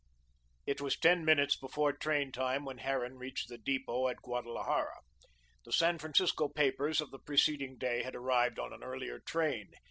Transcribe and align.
It 0.65 0.81
was 0.81 0.97
ten 0.97 1.23
minutes 1.23 1.55
before 1.55 1.93
train 1.93 2.31
time 2.31 2.65
when 2.65 2.79
Harran 2.79 3.19
reached 3.19 3.49
the 3.49 3.59
depot 3.59 4.07
at 4.07 4.19
Guadalajara. 4.23 4.97
The 5.63 5.71
San 5.71 5.99
Francisco 5.99 6.47
papers 6.49 7.01
of 7.01 7.11
the 7.11 7.19
preceding 7.19 7.77
day 7.77 8.01
had 8.01 8.15
arrived 8.15 8.57
on 8.57 8.73
an 8.73 8.81
earlier 8.83 9.19
train. 9.19 9.69